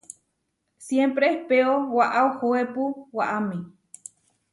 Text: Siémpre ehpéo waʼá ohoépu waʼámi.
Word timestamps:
Siémpre 0.85 1.25
ehpéo 1.33 1.73
waʼá 1.95 2.19
ohoépu 2.29 2.83
waʼámi. 3.17 3.57